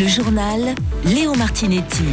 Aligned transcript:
Le 0.00 0.08
journal 0.08 0.74
Léo 1.04 1.34
Martinetti. 1.34 2.04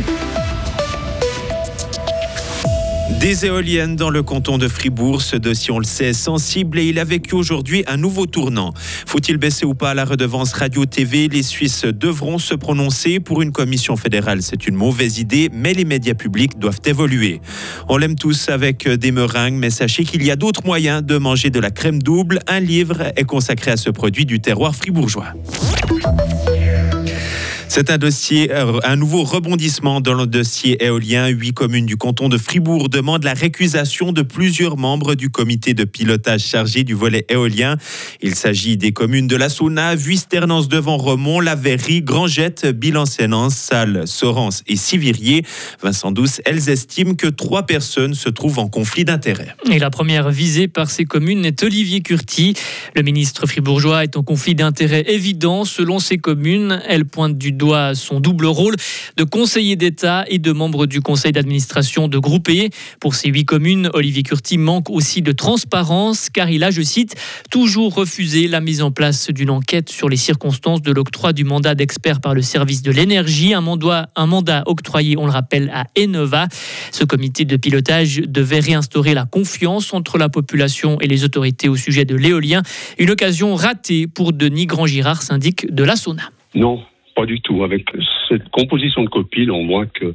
Des 3.21 3.45
éoliennes 3.45 3.95
dans 3.95 4.09
le 4.09 4.24
canton 4.24 4.58
de 4.58 4.67
Fribourg, 4.67 5.21
ce 5.21 5.37
dossier 5.37 5.71
on 5.71 5.79
le 5.79 5.85
sait 5.85 6.08
est 6.08 6.13
sensible 6.13 6.79
et 6.79 6.87
il 6.87 7.00
a 7.00 7.05
vécu 7.05 7.33
aujourd'hui 7.33 7.85
un 7.87 7.95
nouveau 7.95 8.25
tournant. 8.25 8.73
Faut-il 8.75 9.38
baisser 9.38 9.65
ou 9.65 9.73
pas 9.73 9.93
la 9.93 10.04
redevance 10.04 10.52
radio-TV 10.52 11.29
Les 11.29 11.43
Suisses 11.43 11.86
devront 11.86 12.39
se 12.39 12.55
prononcer. 12.55 13.21
Pour 13.21 13.42
une 13.42 13.54
commission 13.54 13.96
fédérale, 13.96 14.42
c'est 14.42 14.68
une 14.68 14.76
mauvaise 14.76 15.20
idée, 15.20 15.50
mais 15.54 15.74
les 15.74 15.86
médias 15.86 16.14
publics 16.14 16.60
doivent 16.60 16.82
évoluer. 16.84 17.40
On 17.88 17.96
l'aime 17.96 18.16
tous 18.16 18.50
avec 18.50 18.86
des 18.86 19.12
meringues, 19.14 19.56
mais 19.56 19.70
sachez 19.70 20.04
qu'il 20.04 20.26
y 20.26 20.32
a 20.32 20.36
d'autres 20.36 20.66
moyens 20.66 21.04
de 21.04 21.18
manger 21.18 21.52
de 21.52 21.62
la 21.62 21.72
crème 21.72 22.04
double. 22.04 22.42
Un 22.48 22.60
livre 22.60 23.14
est 23.16 23.24
consacré 23.24 23.72
à 23.72 23.78
ce 23.78 23.90
produit 23.90 24.26
du 24.26 24.42
terroir 24.42 24.76
fribourgeois. 24.76 25.34
C'est 27.77 27.91
un 27.91 27.99
dossier, 27.99 28.52
euh, 28.52 28.80
un 28.84 28.95
nouveau 28.95 29.23
rebondissement 29.23 30.02
dans 30.02 30.16
le 30.16 30.26
dossier 30.26 30.84
éolien. 30.84 31.27
Huit 31.27 31.54
communes 31.54 31.86
du 31.86 31.95
canton 31.95 32.27
de 32.27 32.40
Fribourg 32.40 32.90
demandent 32.90 33.23
la 33.23 33.36
récusation 33.36 34.12
de 34.12 34.23
plusieurs 34.23 34.77
membres 34.77 35.13
du 35.13 35.30
comité 35.30 35.76
de 35.76 35.84
pilotage 35.84 36.41
chargé 36.41 36.84
du 36.84 36.95
volet 36.95 37.27
éolien. 37.30 37.77
Il 38.20 38.34
s'agit 38.34 38.77
des 38.77 38.94
communes 38.94 39.27
de 39.27 39.36
la 39.36 39.50
Sauna, 39.50 39.94
Vuisternance 39.94 40.70
devant 40.70 40.98
Remont, 40.98 41.40
La 41.40 41.53
Verrie, 41.53 42.02
Grangette, 42.02 42.66
Bilan-Sénance, 42.66 43.53
Salle, 43.53 44.08
Sorens 44.08 44.64
et 44.66 44.75
Sivirier. 44.75 45.45
Vincent 45.80 46.09
Douce, 46.09 46.41
elles 46.45 46.70
estiment 46.70 47.14
que 47.14 47.28
trois 47.28 47.67
personnes 47.67 48.16
se 48.16 48.30
trouvent 48.30 48.58
en 48.58 48.70
conflit 48.70 49.05
d'intérêts. 49.05 49.55
Et 49.72 49.78
la 49.78 49.91
première 49.91 50.31
visée 50.31 50.67
par 50.67 50.89
ces 50.89 51.05
communes 51.05 51.45
est 51.45 51.62
Olivier 51.62 52.02
Curti. 52.02 52.55
Le 52.95 53.03
ministre 53.03 53.45
fribourgeois 53.45 54.03
est 54.03 54.17
en 54.17 54.23
conflit 54.23 54.55
d'intérêts 54.55 55.05
évident 55.09 55.64
selon 55.64 56.00
ces 56.00 56.17
communes. 56.17 56.81
Elle 56.88 57.05
pointe 57.05 57.38
du 57.38 57.52
doit 57.67 57.95
son 57.95 58.21
double 58.21 58.45
rôle 58.45 58.76
de 59.17 59.26
conseiller 59.26 59.75
d'État 59.75 60.23
et 60.30 60.39
de 60.39 60.53
membre 60.53 60.86
du 60.86 61.02
conseil 61.02 61.33
d'administration 61.33 62.08
de 62.08 62.17
Groupe. 62.17 62.50
Pour 63.02 63.16
ces 63.16 63.28
huit 63.28 63.44
communes, 63.44 63.89
Olivier 63.94 64.23
Curti 64.23 64.58
manque 64.58 64.89
aussi 64.89 65.22
de 65.22 65.33
transparence 65.33 66.30
car 66.30 66.50
il 66.50 66.64
a, 66.64 66.72
je 66.72 66.81
cite, 66.81 67.16
toujours 67.52 67.94
refusé 67.94 68.47
la 68.47 68.61
mise 68.61 68.81
en 68.81 68.92
place 68.92 69.30
d'une 69.31 69.50
enquête 69.50 69.89
sur 69.89 70.08
les 70.08 70.16
circonstances 70.16 70.81
de 70.81 70.94
l'octroi 70.94 71.33
du 71.33 71.44
mandat 71.44 71.75
d'expert 71.75 72.22
par 72.22 72.33
le 72.33 72.42
service 72.42 72.83
de 72.83 72.92
l'énergie, 72.92 73.53
un 73.53 73.59
mandat, 73.61 74.64
octroyé, 74.66 75.17
on 75.17 75.25
le 75.25 75.31
rappelle, 75.31 75.70
à 75.73 75.88
Enova. 76.02 76.47
Ce 76.94 77.03
comité 77.03 77.44
de 77.44 77.58
pilotage 77.58 78.22
devait 78.25 78.61
réinstaurer 78.61 79.14
la 79.14 79.25
confiance 79.25 79.94
entre 79.94 80.17
la 80.17 80.30
population 80.30 81.02
et 81.02 81.08
les 81.08 81.25
autorités 81.25 81.67
au 81.67 81.75
sujet 81.75 82.05
de 82.05 82.16
l'éolien. 82.16 82.61
Une 82.97 83.09
occasion 83.09 83.55
ratée 83.55 84.08
pour 84.08 84.31
Denis 84.31 84.67
Grand-Girard, 84.67 85.22
syndic 85.22 85.73
de 85.73 85.83
la 85.83 85.97
SONA. 85.97 86.30
Non, 86.55 86.81
pas 87.18 87.26
du 87.26 87.42
tout. 87.42 87.64
Avec 87.64 87.90
cette 88.30 88.48
composition 88.50 89.04
de 89.04 89.10
copiles, 89.10 89.52
on 89.52 89.66
voit 89.66 89.88
qu'il 89.88 90.14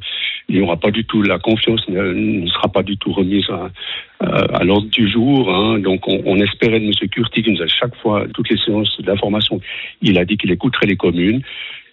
n'y 0.49 0.61
aura 0.61 0.77
pas 0.77 0.89
du 0.89 1.03
tout, 1.03 1.21
la 1.21 1.37
confiance 1.37 1.87
ne, 1.89 2.47
sera 2.47 2.69
pas 2.69 2.81
du 2.81 2.97
tout 2.97 3.11
remise 3.11 3.45
à, 3.49 4.63
l'ordre 4.63 4.89
du 4.89 5.09
jour. 5.11 5.53
Hein. 5.53 5.79
Donc 5.79 6.07
on, 6.07 6.37
espérait 6.39 6.79
de 6.79 6.85
M. 6.85 7.09
Curti, 7.09 7.43
qui 7.43 7.51
nous 7.51 7.61
a 7.61 7.67
chaque 7.67 7.95
fois, 7.97 8.25
toutes 8.33 8.49
les 8.49 8.57
séances 8.57 9.01
d'information, 9.01 9.59
il 10.01 10.17
a 10.17 10.23
dit 10.23 10.37
qu'il 10.37 10.51
écouterait 10.51 10.87
les 10.87 10.97
communes 10.97 11.41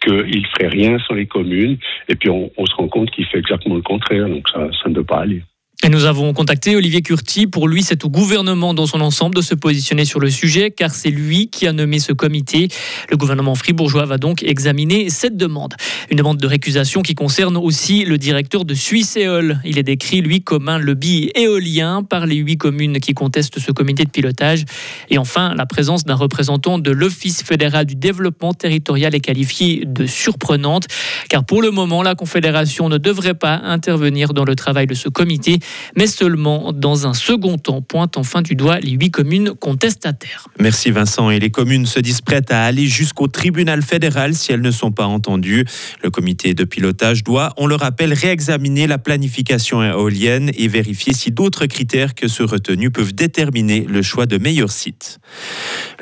qu'il 0.03 0.47
ferait 0.47 0.69
rien 0.69 0.97
sans 1.07 1.13
les 1.13 1.27
communes, 1.27 1.77
et 2.09 2.15
puis 2.15 2.31
on, 2.31 2.51
se 2.65 2.75
rend 2.75 2.89
compte 2.89 3.11
qu'il 3.11 3.27
fait 3.27 3.37
exactement 3.37 3.75
le 3.75 3.83
contraire, 3.83 4.31
donc 4.31 4.49
ça, 4.49 4.71
ça 4.83 4.89
ne 4.89 4.95
peut 4.95 5.05
pas 5.05 5.19
aller. 5.19 5.43
Et 5.83 5.89
nous 5.89 6.05
avons 6.05 6.35
contacté 6.35 6.77
Olivier 6.77 7.01
Curti. 7.01 7.47
Pour 7.47 7.67
lui, 7.67 7.83
c'est 7.83 8.05
au 8.05 8.11
gouvernement 8.11 8.75
dans 8.75 8.85
son 8.85 9.01
ensemble 9.01 9.35
de 9.35 9.41
se 9.41 9.55
positionner 9.55 10.05
sur 10.05 10.21
le 10.21 10.29
sujet, 10.29 10.71
car 10.71 10.91
c'est 10.91 11.09
lui 11.09 11.49
qui 11.49 11.67
a 11.67 11.73
nommé 11.73 11.99
ce 12.01 12.13
comité. 12.13 12.69
Le 13.09 13.17
gouvernement 13.17 13.55
fribourgeois 13.55 14.05
va 14.05 14.19
donc 14.19 14.43
examiner 14.43 15.09
cette 15.09 15.39
demande. 15.39 15.73
Une 16.11 16.19
demande 16.19 16.37
de 16.37 16.47
récusation 16.47 17.01
qui 17.01 17.15
concerne 17.15 17.57
aussi 17.57 18.05
le 18.05 18.19
directeur 18.19 18.67
de 18.67 18.75
Suisséol. 18.75 19.59
Il 19.65 19.79
est 19.79 19.83
décrit, 19.83 20.21
lui, 20.21 20.43
comme 20.43 20.69
un 20.69 20.79
lobby 20.79 21.31
éolien 21.35 22.03
par 22.03 22.27
les 22.27 22.37
huit 22.37 22.59
communes 22.59 23.01
qui 23.01 23.15
contestent 23.15 23.59
ce 23.59 23.73
comité 23.73 24.05
de 24.05 24.11
pilotage. 24.11 24.67
Et 25.09 25.17
enfin, 25.17 25.55
la 25.55 25.65
présence 25.65 26.05
d'un 26.05 26.15
représentant 26.15 26.79
de 26.79 26.91
l'Office 26.91 27.43
fédéral 27.43 27.87
du 27.87 27.95
développement 27.95 28.53
territorial 28.53 29.15
est 29.15 29.21
qualifiée 29.21 29.85
de 29.87 30.05
surprenante, 30.05 30.89
car 31.31 31.43
pour 31.43 31.63
le 31.63 31.71
moment, 31.71 32.03
la 32.03 32.15
Confédération 32.15 32.91
ne 32.91 32.99
devrait 32.99 33.33
pas 33.33 33.55
intervenir 33.65 34.35
dans 34.35 34.45
le 34.45 34.55
travail 34.55 34.87
de 34.87 34.95
ce 34.95 35.09
comité 35.09 35.59
mais 35.97 36.07
seulement 36.07 36.73
dans 36.73 37.07
un 37.07 37.15
second 37.15 37.59
temps, 37.59 37.83
pointe 37.83 38.17
enfin 38.17 38.43
du 38.43 38.55
doigt 38.55 38.81
les 38.81 38.93
huit 38.93 39.11
communes 39.11 39.55
contestataires. 39.55 40.47
Merci 40.59 40.91
Vincent. 40.91 41.31
Et 41.31 41.39
les 41.39 41.51
communes 41.51 41.87
se 41.87 42.01
disent 42.01 42.21
prêtes 42.21 42.51
à 42.53 42.65
aller 42.65 42.87
jusqu'au 42.87 43.29
tribunal 43.29 43.83
fédéral 43.83 44.35
si 44.35 44.53
elles 44.53 44.61
ne 44.61 44.71
sont 44.71 44.93
pas 44.93 45.07
entendues. 45.07 45.65
Le 46.03 46.11
comité 46.11 46.55
de 46.55 46.65
pilotage 46.65 47.25
doit, 47.25 47.53
on 47.57 47.67
le 47.67 47.75
rappelle, 47.75 48.13
réexaminer 48.13 48.87
la 48.87 48.99
planification 48.99 49.83
éolienne 49.83 50.51
et 50.57 50.69
vérifier 50.69 51.13
si 51.13 51.31
d'autres 51.31 51.67
critères 51.67 52.15
que 52.15 52.29
ceux 52.29 52.45
retenus 52.45 52.91
peuvent 52.93 53.15
déterminer 53.15 53.87
le 53.89 54.03
choix 54.03 54.27
de 54.27 54.39
meilleurs 54.39 54.73
sites. 54.73 55.19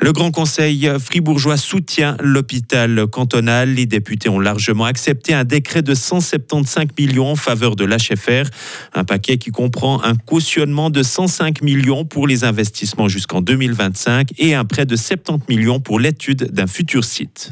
Le 0.01 0.11
Grand 0.13 0.31
Conseil 0.31 0.89
fribourgeois 0.99 1.57
soutient 1.57 2.15
l'hôpital 2.19 3.07
cantonal. 3.07 3.73
Les 3.73 3.85
députés 3.85 4.29
ont 4.29 4.39
largement 4.39 4.85
accepté 4.85 5.33
un 5.33 5.43
décret 5.43 5.81
de 5.81 5.93
175 5.93 6.87
millions 6.97 7.31
en 7.31 7.35
faveur 7.35 7.75
de 7.75 7.85
l'HFR, 7.85 8.49
un 8.93 9.03
paquet 9.03 9.37
qui 9.37 9.51
comprend 9.59 10.01
un 10.03 10.15
cautionnement 10.15 10.89
de 10.89 11.03
105 11.03 11.61
millions 11.61 12.05
pour 12.05 12.27
les 12.27 12.45
investissements 12.45 13.09
jusqu'en 13.09 13.41
2025 13.41 14.29
et 14.37 14.55
un 14.55 14.63
prêt 14.63 14.85
de 14.85 14.95
70 14.95 15.53
millions 15.53 15.81
pour 15.81 15.99
l'étude 15.99 16.53
d'un 16.53 16.65
futur 16.65 17.03
site. 17.03 17.51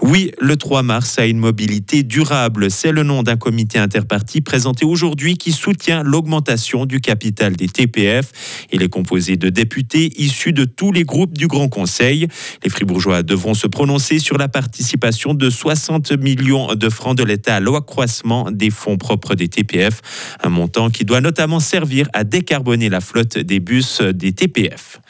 Oui, 0.00 0.32
le 0.40 0.56
3 0.56 0.82
mars 0.82 1.18
a 1.18 1.26
une 1.26 1.38
mobilité 1.38 2.02
durable. 2.02 2.70
C'est 2.70 2.92
le 2.92 3.02
nom 3.02 3.22
d'un 3.22 3.36
comité 3.36 3.78
interparti 3.78 4.40
présenté 4.40 4.84
aujourd'hui 4.84 5.36
qui 5.36 5.52
soutient 5.52 6.02
l'augmentation 6.02 6.84
du 6.86 7.00
capital 7.00 7.56
des 7.56 7.68
TPF. 7.68 8.30
Il 8.72 8.82
est 8.82 8.88
composé 8.88 9.36
de 9.36 9.48
députés 9.48 10.12
issus 10.20 10.52
de 10.52 10.64
tous 10.64 10.92
les 10.92 11.04
groupes 11.04 11.36
du 11.36 11.46
Grand 11.46 11.68
Conseil. 11.68 12.28
Les 12.62 12.70
Fribourgeois 12.70 13.22
devront 13.22 13.54
se 13.54 13.66
prononcer 13.66 14.18
sur 14.18 14.36
la 14.36 14.48
participation 14.48 15.34
de 15.34 15.48
60 15.48 16.12
millions 16.12 16.74
de 16.74 16.88
francs 16.88 17.16
de 17.16 17.24
l'État 17.24 17.56
à 17.56 17.60
l'accroissement 17.60 18.50
des 18.50 18.70
fonds 18.70 18.96
propres 18.96 19.34
des 19.34 19.48
TPF, 19.48 20.00
un 20.42 20.48
montant 20.48 20.90
qui 20.90 21.04
doit 21.04 21.20
notamment 21.20 21.60
servir 21.60 22.08
à 22.12 22.24
décarboner 22.24 22.88
la 22.88 23.00
flotte 23.00 23.38
des 23.38 23.60
bus 23.60 24.00
des 24.00 24.32
TPF. 24.32 25.00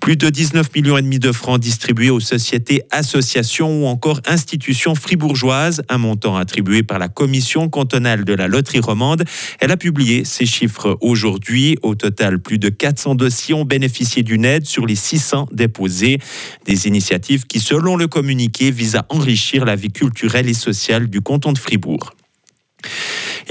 Plus 0.00 0.16
de 0.16 0.30
19 0.30 0.74
millions 0.74 0.96
et 0.96 1.02
demi 1.02 1.18
de 1.18 1.32
francs 1.32 1.60
distribués 1.60 2.10
aux 2.10 2.20
sociétés, 2.20 2.82
associations 2.90 3.61
ou 3.68 3.86
encore 3.86 4.20
institutions 4.26 4.94
fribourgeoises, 4.94 5.82
un 5.88 5.98
montant 5.98 6.36
attribué 6.36 6.82
par 6.82 6.98
la 6.98 7.08
commission 7.08 7.68
cantonale 7.68 8.24
de 8.24 8.32
la 8.32 8.48
loterie 8.48 8.80
romande. 8.80 9.24
Elle 9.60 9.70
a 9.70 9.76
publié 9.76 10.24
ces 10.24 10.46
chiffres 10.46 10.96
aujourd'hui. 11.00 11.76
Au 11.82 11.94
total, 11.94 12.38
plus 12.40 12.58
de 12.58 12.68
400 12.68 13.14
dossiers 13.14 13.54
ont 13.54 13.64
bénéficié 13.64 14.22
d'une 14.22 14.44
aide 14.44 14.66
sur 14.66 14.86
les 14.86 14.96
600 14.96 15.48
déposés. 15.52 16.18
Des 16.64 16.86
initiatives 16.86 17.46
qui, 17.46 17.60
selon 17.60 17.96
le 17.96 18.06
communiqué, 18.06 18.70
visent 18.70 18.96
à 18.96 19.06
enrichir 19.08 19.64
la 19.64 19.76
vie 19.76 19.92
culturelle 19.92 20.48
et 20.48 20.54
sociale 20.54 21.08
du 21.08 21.20
canton 21.20 21.52
de 21.52 21.58
Fribourg. 21.58 22.12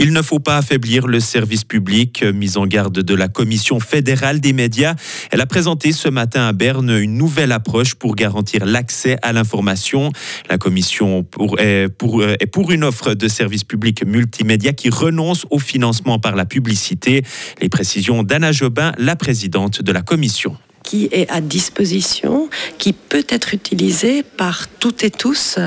Il 0.03 0.13
ne 0.13 0.23
faut 0.23 0.39
pas 0.39 0.57
affaiblir 0.57 1.05
le 1.05 1.19
service 1.19 1.63
public, 1.63 2.23
mise 2.23 2.57
en 2.57 2.65
garde 2.65 3.03
de 3.03 3.13
la 3.13 3.27
Commission 3.27 3.79
fédérale 3.79 4.39
des 4.39 4.51
médias. 4.51 4.95
Elle 5.29 5.41
a 5.41 5.45
présenté 5.45 5.91
ce 5.91 6.09
matin 6.09 6.47
à 6.47 6.53
Berne 6.53 6.89
une 6.89 7.17
nouvelle 7.17 7.51
approche 7.51 7.93
pour 7.93 8.15
garantir 8.15 8.65
l'accès 8.65 9.17
à 9.21 9.31
l'information. 9.31 10.11
La 10.49 10.57
Commission 10.57 11.23
est, 11.59 11.87
pour, 11.87 12.19
est 12.23 12.47
pour 12.51 12.71
une 12.71 12.83
offre 12.83 13.13
de 13.13 13.27
service 13.27 13.63
public 13.63 14.03
multimédia 14.03 14.73
qui 14.73 14.89
renonce 14.89 15.45
au 15.51 15.59
financement 15.59 16.17
par 16.17 16.35
la 16.35 16.45
publicité. 16.45 17.21
Les 17.61 17.69
précisions 17.69 18.23
d'Anna 18.23 18.51
Jobin, 18.51 18.93
la 18.97 19.15
présidente 19.15 19.83
de 19.83 19.91
la 19.91 20.01
Commission 20.01 20.57
qui 20.91 21.07
est 21.13 21.31
à 21.31 21.39
disposition, 21.39 22.49
qui 22.77 22.91
peut 22.91 23.23
être 23.29 23.53
utilisé 23.53 24.23
par 24.23 24.67
toutes 24.67 25.05
et 25.05 25.09
tous, 25.09 25.57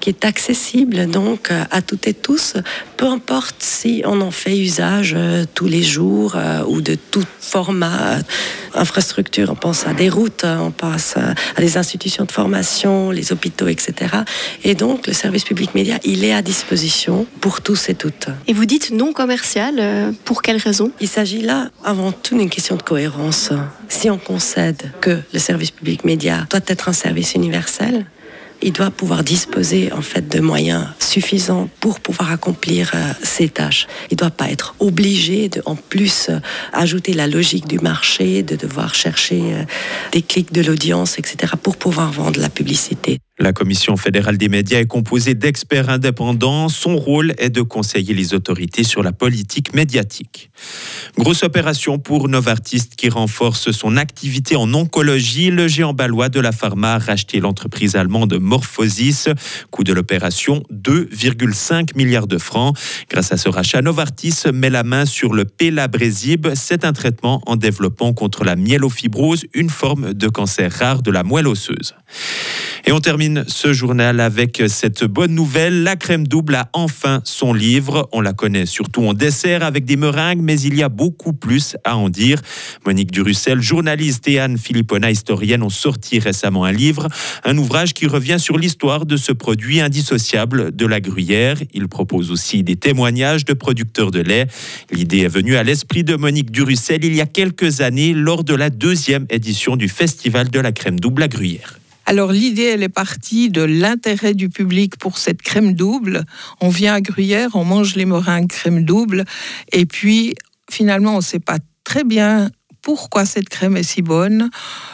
qui 0.00 0.10
est 0.10 0.26
accessible 0.26 1.06
donc 1.06 1.50
à 1.70 1.80
toutes 1.80 2.06
et 2.06 2.12
tous, 2.12 2.52
peu 2.98 3.06
importe 3.06 3.56
si 3.60 4.02
on 4.04 4.20
en 4.20 4.30
fait 4.30 4.58
usage 4.58 5.14
euh, 5.16 5.46
tous 5.54 5.68
les 5.68 5.82
jours 5.82 6.34
euh, 6.36 6.62
ou 6.66 6.82
de 6.82 6.96
tout 6.96 7.24
format 7.40 8.18
infrastructure. 8.74 9.48
On 9.50 9.54
pense 9.54 9.86
à 9.86 9.94
des 9.94 10.10
routes, 10.10 10.44
on 10.44 10.70
pense 10.70 11.16
à 11.16 11.60
des 11.60 11.78
institutions 11.78 12.24
de 12.24 12.32
formation, 12.32 13.10
les 13.10 13.32
hôpitaux, 13.32 13.68
etc. 13.68 13.94
Et 14.64 14.74
donc 14.74 15.06
le 15.06 15.12
service 15.12 15.44
public 15.44 15.74
média, 15.74 15.98
il 16.04 16.24
est 16.24 16.34
à 16.34 16.42
disposition 16.42 17.26
pour 17.40 17.62
tous 17.62 17.88
et 17.88 17.94
toutes. 17.94 18.28
Et 18.48 18.52
vous 18.52 18.66
dites 18.66 18.90
non 18.90 19.12
commercial, 19.12 19.76
euh, 19.78 20.12
pour 20.24 20.42
quelle 20.42 20.58
raison? 20.58 20.90
Il 21.00 21.08
s'agit 21.08 21.40
là 21.40 21.70
avant 21.84 22.12
tout 22.12 22.36
d'une 22.36 22.50
question 22.50 22.76
de 22.76 22.82
cohérence. 22.82 23.50
Si 23.88 24.10
on 24.10 24.18
concède 24.18 24.73
que 25.00 25.18
le 25.32 25.38
service 25.38 25.70
public 25.70 26.04
média 26.04 26.46
doit 26.50 26.60
être 26.66 26.88
un 26.88 26.92
service 26.92 27.34
universel, 27.34 28.06
il 28.62 28.72
doit 28.72 28.90
pouvoir 28.90 29.22
disposer 29.22 29.92
en 29.92 30.00
fait 30.00 30.26
de 30.28 30.40
moyens 30.40 30.86
suffisants 30.98 31.68
pour 31.80 32.00
pouvoir 32.00 32.32
accomplir 32.32 32.92
euh, 32.94 33.12
ses 33.22 33.48
tâches. 33.48 33.86
Il 34.10 34.14
ne 34.14 34.18
doit 34.18 34.30
pas 34.30 34.50
être 34.50 34.74
obligé 34.78 35.48
de 35.48 35.62
en 35.66 35.76
plus 35.76 36.28
euh, 36.30 36.38
ajouter 36.72 37.12
la 37.12 37.26
logique 37.26 37.68
du 37.68 37.78
marché, 37.78 38.42
de 38.42 38.56
devoir 38.56 38.94
chercher 38.94 39.40
euh, 39.42 39.64
des 40.12 40.22
clics 40.22 40.52
de 40.52 40.62
l'audience, 40.62 41.18
etc. 41.18 41.52
pour 41.62 41.76
pouvoir 41.76 42.10
vendre 42.10 42.40
la 42.40 42.48
publicité. 42.48 43.18
La 43.40 43.52
Commission 43.52 43.96
fédérale 43.96 44.38
des 44.38 44.48
médias 44.48 44.78
est 44.78 44.86
composée 44.86 45.34
d'experts 45.34 45.88
indépendants. 45.88 46.68
Son 46.68 46.96
rôle 46.96 47.34
est 47.38 47.50
de 47.50 47.62
conseiller 47.62 48.14
les 48.14 48.32
autorités 48.32 48.84
sur 48.84 49.02
la 49.02 49.10
politique 49.10 49.74
médiatique. 49.74 50.52
Grosse 51.18 51.42
opération 51.42 51.98
pour 51.98 52.28
Novartis 52.28 52.90
qui 52.96 53.08
renforce 53.08 53.72
son 53.72 53.96
activité 53.96 54.54
en 54.54 54.72
oncologie. 54.72 55.50
Le 55.50 55.66
géant 55.66 55.94
balois 55.94 56.28
de 56.28 56.38
la 56.38 56.52
pharma 56.52 56.94
a 56.94 56.98
racheté 56.98 57.40
l'entreprise 57.40 57.96
allemande 57.96 58.38
Morphosis. 58.40 59.28
Coût 59.72 59.82
de 59.82 59.92
l'opération 59.92 60.62
2,5 60.72 61.96
milliards 61.96 62.28
de 62.28 62.38
francs. 62.38 62.78
Grâce 63.10 63.32
à 63.32 63.36
ce 63.36 63.48
rachat, 63.48 63.82
Novartis 63.82 64.44
met 64.52 64.70
la 64.70 64.84
main 64.84 65.06
sur 65.06 65.34
le 65.34 65.44
Pelabresib. 65.44 66.54
C'est 66.54 66.84
un 66.84 66.92
traitement 66.92 67.42
en 67.46 67.56
développement 67.56 68.12
contre 68.12 68.44
la 68.44 68.54
myélofibrose, 68.54 69.46
une 69.54 69.70
forme 69.70 70.14
de 70.14 70.28
cancer 70.28 70.72
rare 70.72 71.02
de 71.02 71.10
la 71.10 71.24
moelle 71.24 71.48
osseuse. 71.48 71.96
Et 72.86 72.92
on 72.92 73.00
termine 73.00 73.23
ce 73.46 73.72
journal 73.72 74.20
avec 74.20 74.62
cette 74.68 75.04
bonne 75.04 75.34
nouvelle. 75.34 75.82
La 75.82 75.96
crème 75.96 76.26
double 76.26 76.54
a 76.54 76.68
enfin 76.72 77.20
son 77.24 77.52
livre. 77.52 78.08
On 78.12 78.20
la 78.20 78.32
connaît 78.32 78.66
surtout 78.66 79.02
en 79.02 79.14
dessert 79.14 79.62
avec 79.62 79.84
des 79.84 79.96
meringues, 79.96 80.40
mais 80.40 80.60
il 80.60 80.74
y 80.76 80.82
a 80.82 80.88
beaucoup 80.88 81.32
plus 81.32 81.76
à 81.84 81.96
en 81.96 82.08
dire. 82.08 82.40
Monique 82.86 83.10
Durussel, 83.10 83.60
journaliste 83.60 84.28
et 84.28 84.38
Anne 84.38 84.58
Philippona, 84.58 85.10
historienne, 85.10 85.62
ont 85.62 85.70
sorti 85.70 86.18
récemment 86.18 86.64
un 86.64 86.72
livre, 86.72 87.08
un 87.44 87.56
ouvrage 87.56 87.94
qui 87.94 88.06
revient 88.06 88.38
sur 88.38 88.58
l'histoire 88.58 89.06
de 89.06 89.16
ce 89.16 89.32
produit 89.32 89.80
indissociable 89.80 90.74
de 90.74 90.86
la 90.86 91.00
gruyère. 91.00 91.56
Il 91.72 91.88
propose 91.88 92.30
aussi 92.30 92.62
des 92.62 92.76
témoignages 92.76 93.44
de 93.44 93.54
producteurs 93.54 94.10
de 94.10 94.20
lait. 94.20 94.46
L'idée 94.90 95.20
est 95.20 95.28
venue 95.28 95.56
à 95.56 95.62
l'esprit 95.62 96.04
de 96.04 96.16
Monique 96.16 96.50
Durussel 96.50 97.04
il 97.04 97.14
y 97.14 97.20
a 97.20 97.26
quelques 97.26 97.80
années 97.80 98.12
lors 98.12 98.44
de 98.44 98.54
la 98.54 98.70
deuxième 98.70 99.26
édition 99.30 99.76
du 99.76 99.88
Festival 99.88 100.50
de 100.50 100.60
la 100.60 100.72
crème 100.72 101.00
double 101.00 101.22
à 101.22 101.28
gruyère. 101.28 101.78
Alors 102.06 102.32
l'idée, 102.32 102.64
elle 102.64 102.82
est 102.82 102.88
partie 102.88 103.48
de 103.50 103.62
l'intérêt 103.62 104.34
du 104.34 104.48
public 104.48 104.98
pour 104.98 105.18
cette 105.18 105.42
crème 105.42 105.72
double. 105.72 106.24
On 106.60 106.68
vient 106.68 106.94
à 106.94 107.00
Gruyère, 107.00 107.50
on 107.54 107.64
mange 107.64 107.96
les 107.96 108.04
meringues 108.04 108.48
crème 108.48 108.84
double, 108.84 109.24
et 109.72 109.86
puis 109.86 110.34
finalement, 110.70 111.14
on 111.14 111.18
ne 111.18 111.22
sait 111.22 111.40
pas 111.40 111.58
très 111.84 112.04
bien 112.04 112.50
pourquoi 112.82 113.24
cette 113.24 113.48
crème 113.48 113.78
est 113.78 113.82
si 113.82 114.02
bonne. 114.02 114.50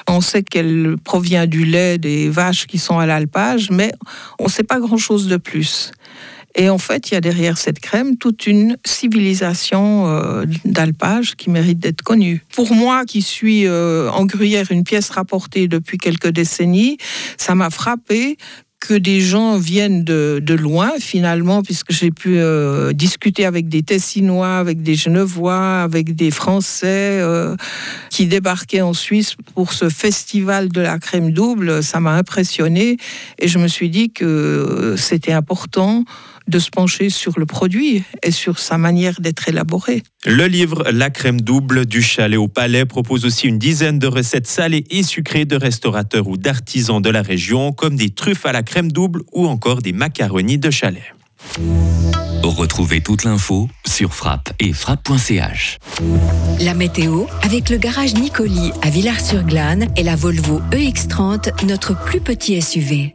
On 0.08 0.20
sait 0.20 0.44
qu'elle 0.44 0.96
provient 1.02 1.46
du 1.46 1.64
lait 1.64 1.98
des 1.98 2.28
vaches 2.28 2.66
qui 2.66 2.78
sont 2.78 2.98
à 2.98 3.06
l'alpage, 3.06 3.70
mais 3.70 3.92
on 4.38 4.44
ne 4.44 4.48
sait 4.48 4.62
pas 4.62 4.78
grand-chose 4.78 5.26
de 5.26 5.36
plus. 5.36 5.90
Et 6.54 6.68
en 6.68 6.78
fait, 6.78 7.10
il 7.10 7.14
y 7.14 7.16
a 7.16 7.20
derrière 7.20 7.58
cette 7.58 7.80
crème 7.80 8.16
toute 8.16 8.46
une 8.46 8.76
civilisation 8.84 10.08
euh, 10.08 10.44
d'alpage 10.64 11.36
qui 11.36 11.50
mérite 11.50 11.78
d'être 11.78 12.02
connue. 12.02 12.44
Pour 12.54 12.74
moi, 12.74 13.04
qui 13.04 13.22
suis 13.22 13.66
euh, 13.66 14.10
en 14.10 14.24
Gruyère 14.24 14.66
une 14.70 14.84
pièce 14.84 15.10
rapportée 15.10 15.68
depuis 15.68 15.98
quelques 15.98 16.28
décennies, 16.28 16.98
ça 17.36 17.54
m'a 17.54 17.70
frappé 17.70 18.36
que 18.80 18.94
des 18.94 19.20
gens 19.20 19.58
viennent 19.58 20.04
de, 20.04 20.54
loin 20.54 20.92
finalement, 20.98 21.62
puisque 21.62 21.92
j'ai 21.92 22.10
pu 22.10 22.38
euh, 22.38 22.94
discuter 22.94 23.44
avec 23.44 23.68
des 23.68 23.82
Tessinois, 23.82 24.56
avec 24.56 24.82
des 24.82 24.94
Genevois, 24.94 25.82
avec 25.82 26.14
des 26.16 26.30
Français 26.30 27.22
qui 28.08 28.24
débarquaient 28.24 28.80
en 28.80 28.94
Suisse 28.94 29.36
pour 29.54 29.74
ce 29.74 29.90
festival 29.90 30.70
de 30.70 30.80
la 30.80 30.98
crème 30.98 31.30
double. 31.30 31.82
Ça 31.82 32.00
m'a 32.00 32.12
impressionné 32.12 32.96
et 33.38 33.48
je 33.48 33.58
me 33.58 33.68
suis 33.68 33.90
dit 33.90 34.12
que 34.12 34.94
c'était 34.96 35.32
important 35.32 36.04
de 36.50 36.58
se 36.58 36.70
pencher 36.70 37.08
sur 37.08 37.38
le 37.38 37.46
produit 37.46 38.02
et 38.22 38.30
sur 38.30 38.58
sa 38.58 38.76
manière 38.76 39.20
d'être 39.20 39.48
élaboré. 39.48 40.02
Le 40.26 40.46
livre 40.46 40.84
La 40.92 41.08
crème 41.08 41.40
double 41.40 41.86
du 41.86 42.02
chalet 42.02 42.38
au 42.38 42.48
palais 42.48 42.84
propose 42.84 43.24
aussi 43.24 43.46
une 43.46 43.58
dizaine 43.58 43.98
de 43.98 44.06
recettes 44.06 44.46
salées 44.46 44.84
et 44.90 45.02
sucrées 45.02 45.46
de 45.46 45.56
restaurateurs 45.56 46.28
ou 46.28 46.36
d'artisans 46.36 47.00
de 47.00 47.08
la 47.08 47.22
région, 47.22 47.72
comme 47.72 47.96
des 47.96 48.10
truffes 48.10 48.44
à 48.44 48.52
la 48.52 48.62
crème 48.62 48.92
double 48.92 49.22
ou 49.32 49.46
encore 49.46 49.80
des 49.80 49.92
macaronis 49.92 50.58
de 50.58 50.70
chalet. 50.70 51.14
Retrouvez 52.42 53.00
toute 53.00 53.24
l'info 53.24 53.68
sur 53.86 54.14
frappe 54.14 54.52
et 54.58 54.72
frappe.ch. 54.72 55.78
La 56.60 56.74
météo 56.74 57.24
avec 57.42 57.70
le 57.70 57.76
garage 57.76 58.14
Nicoli 58.14 58.72
à 58.82 58.90
Villars-sur-Glane 58.90 59.88
et 59.96 60.02
la 60.02 60.16
Volvo 60.16 60.60
EX30, 60.72 61.66
notre 61.66 61.94
plus 62.04 62.20
petit 62.20 62.60
SUV. 62.60 63.14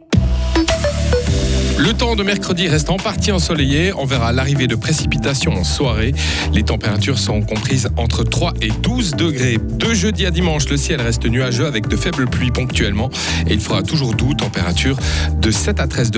Le 1.78 1.92
temps 1.92 2.16
de 2.16 2.22
mercredi 2.22 2.68
reste 2.68 2.88
en 2.88 2.96
partie 2.96 3.32
ensoleillé. 3.32 3.92
On 3.92 4.06
verra 4.06 4.32
l'arrivée 4.32 4.66
de 4.66 4.76
précipitations 4.76 5.52
en 5.52 5.62
soirée. 5.62 6.14
Les 6.54 6.62
températures 6.62 7.18
sont 7.18 7.42
comprises 7.42 7.90
entre 7.98 8.24
3 8.24 8.54
et 8.62 8.70
12 8.70 9.12
degrés. 9.12 9.58
De 9.58 9.92
jeudi 9.92 10.24
à 10.24 10.30
dimanche, 10.30 10.70
le 10.70 10.78
ciel 10.78 11.02
reste 11.02 11.26
nuageux 11.26 11.66
avec 11.66 11.86
de 11.86 11.96
faibles 11.96 12.28
pluies 12.28 12.50
ponctuellement. 12.50 13.10
Et 13.46 13.52
il 13.52 13.60
fera 13.60 13.82
toujours 13.82 14.14
doux, 14.14 14.32
température 14.32 14.96
de 15.38 15.50
7 15.50 15.78
à 15.78 15.86
13 15.86 16.10
degrés. 16.10 16.14